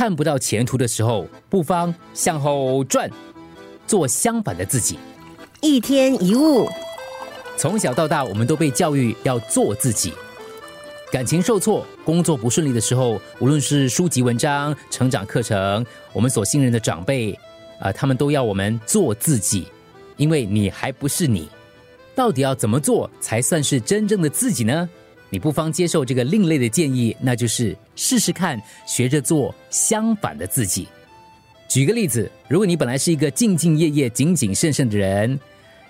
[0.00, 3.10] 看不到前途的时候，不妨向后转，
[3.86, 4.98] 做相反的自己。
[5.60, 6.66] 一天一物，
[7.58, 10.14] 从小到大，我们都被教育要做自己。
[11.12, 17.38] 感情受挫、工作不顺利的时候，无论是书籍文章、成长课程，我们所信任的长辈，
[17.78, 19.66] 啊，他们都要我们做自己，
[20.16, 21.46] 因为你还不是你。
[22.14, 24.88] 到底要怎么做才算是真正的自己呢？
[25.30, 30.86] 你不妨接受这个另类的建议，那就是试试看，学着做相反的自己。
[31.68, 35.38] 举个例子，如果你本来是一个兢兢业业、谨谨慎慎的人，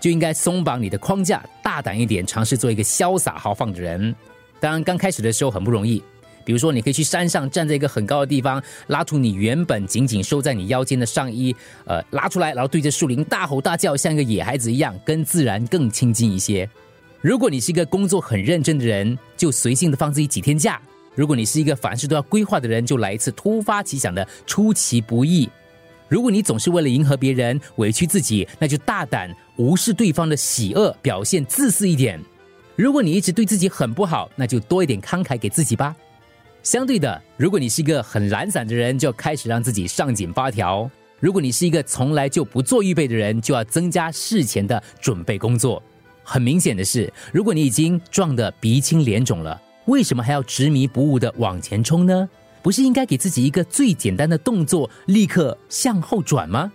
[0.00, 4.14] 就应该松绑你的框架，大胆一点，尝试做一个潇洒豪放的人。
[4.58, 6.02] 当然，刚开始的时候很不容易。
[6.44, 16.68] 比如说，你可以去山上，站在一个很高的地方，拉出你原本紧紧收在你腰间的上衣，呃，拉出来，然后对着树林大吼大叫，像一个野孩子一样，跟自然更亲近一些。
[17.20, 20.74] 如果你是一个工作很认真的人，就随性的放自己几天假；
[21.16, 25.48] 如果你是一个凡事都要规划的人，就来一次突发奇想的出其不意；
[26.08, 32.20] 如果你总是为了迎合别人委屈自己，那就大胆无视对方的喜恶，表现自私一点。
[32.76, 35.96] 如果你一直对自己很不好，那就多一点慷慨给自己吧。
[36.62, 45.82] 相对的，如果你是一个很懒散的人，就要开始让自己上紧发条；如果你是一个从来就不做预备的人，就要增加事前的准备工作。
[46.30, 52.28] 很明显的是，如果你已经撞得鼻青脸肿了，为什么还要执迷不悟的往前冲呢？
[52.62, 56.70] 不是应该给自己一个最简单的动作，立刻向后转吗？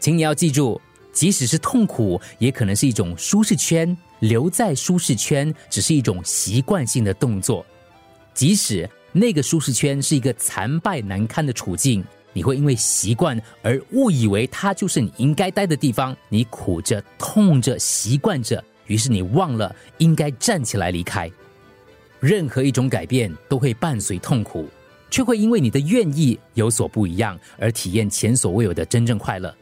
[0.00, 0.80] 请你要记住，
[1.12, 3.94] 即使是痛苦，也可能是一种舒适圈。
[4.20, 7.66] 留在舒适圈只是一种习惯性的动作，
[8.32, 12.02] 即使那个舒适圈是一个残败难堪的处境，
[12.32, 21.30] 你会因为习惯而误以为它就是你应该待的地方，你苦着、痛着、习惯着，于是你忘了应该站起来离开。
[22.20, 24.68] 任何一种改变都会伴随痛苦，
[25.10, 29.54] 却会因为你的愿意有所不一样而体验前所未有的真正快乐。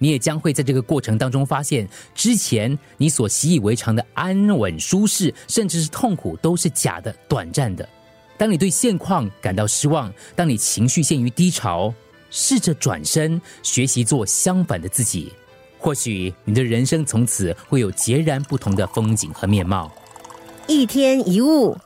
[0.00, 7.88] 你也将会在这个过程当中发现，之前你所习以为常的安稳、舒适，甚至是痛苦，都是假的、短暂的。
[8.36, 11.92] 当你对现况感到失望，当你情绪陷于低潮，
[12.30, 15.32] 试着转身，学习做相反的自己，
[15.78, 19.90] 或许你的人生从此会有截然不同的风景和面貌。
[20.66, 21.76] 一天一物。